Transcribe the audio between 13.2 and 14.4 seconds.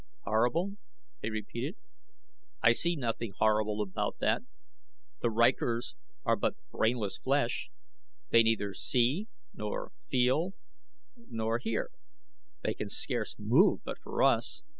move but for